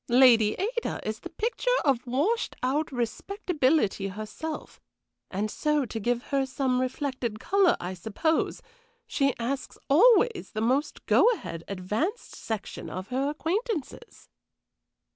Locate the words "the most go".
10.55-11.29